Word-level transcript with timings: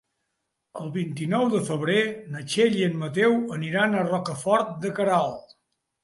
El 0.83 0.87
vint-i-nou 0.93 1.43
de 1.55 1.59
febrer 1.67 1.97
na 2.35 2.41
Txell 2.53 2.77
i 2.79 2.85
en 2.85 2.95
Mateu 3.01 3.35
aniran 3.57 3.93
a 3.93 4.01
Rocafort 4.07 4.73
de 4.87 4.91
Queralt. 5.01 5.53